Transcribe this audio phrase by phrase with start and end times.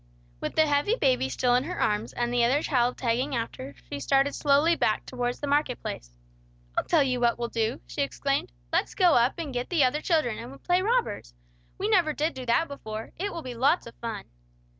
[0.39, 3.99] With the heavy baby still in her arms, and the other child tagging after, she
[3.99, 6.17] started slowly back towards the market place.
[6.75, 8.51] "I'll tell you what we'll do," she exclaimed.
[8.73, 11.35] "Let's go up and get the other children, and play robbers.
[11.77, 13.11] We never did do that before.
[13.19, 14.23] It will be lots of fun."